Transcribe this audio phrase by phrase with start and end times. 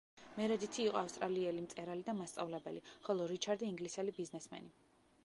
[0.35, 4.73] მერედითი იყო ავსტრალიელი მწერალი და მასწავლებელი, ხოლო რიჩარდი ინგლისელი ბიზნესმენი.